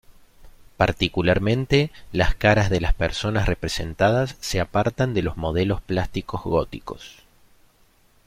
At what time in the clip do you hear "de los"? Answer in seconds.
5.13-5.37